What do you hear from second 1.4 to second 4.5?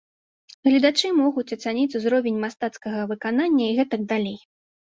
ацаніць узровень мастацкага выканання і гэтак далей.